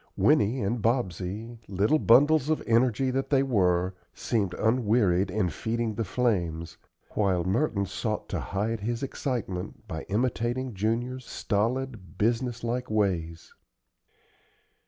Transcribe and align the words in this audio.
Winnie 0.17 0.61
and 0.63 0.81
Bobsey, 0.81 1.59
little 1.67 1.99
bundles 1.99 2.49
of 2.49 2.63
energy 2.65 3.11
that 3.11 3.29
they 3.29 3.43
were, 3.43 3.93
seemed 4.15 4.55
unwearied 4.55 5.29
in 5.29 5.47
feeding 5.49 5.93
the 5.93 6.03
flames, 6.03 6.75
while 7.11 7.43
Merton 7.43 7.85
sought 7.85 8.27
to 8.29 8.39
hide 8.39 8.79
his 8.79 9.03
excitement 9.03 9.87
by 9.87 10.01
imitating 10.09 10.73
Junior's 10.73 11.27
stolid, 11.27 12.17
business 12.17 12.63
like 12.63 12.89
ways. 12.89 13.53